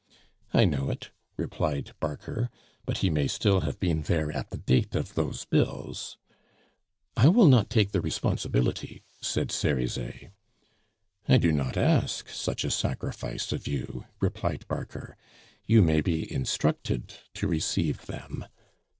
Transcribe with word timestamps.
"I 0.51 0.65
know 0.65 0.89
it," 0.89 1.11
replied 1.37 1.93
Barker, 1.99 2.49
"but 2.87 2.97
he 3.05 3.11
may 3.11 3.27
still 3.27 3.59
have 3.59 3.79
been 3.79 4.01
there 4.01 4.31
at 4.31 4.49
the 4.49 4.57
date 4.57 4.95
of 4.95 5.13
those 5.13 5.45
bills" 5.45 6.17
"I 7.15 7.27
will 7.27 7.45
not 7.47 7.69
take 7.69 7.91
the 7.91 8.01
responsibility," 8.01 9.03
said 9.21 9.51
Cerizet. 9.51 10.31
"I 11.29 11.37
do 11.37 11.51
not 11.51 11.77
ask 11.77 12.29
such 12.29 12.63
a 12.63 12.71
sacrifice 12.71 13.51
of 13.51 13.67
you," 13.67 14.05
replied 14.19 14.67
Barker; 14.67 15.15
"you 15.67 15.83
may 15.83 16.01
be 16.01 16.33
instructed 16.33 17.13
to 17.35 17.47
receive 17.47 18.07
them. 18.07 18.45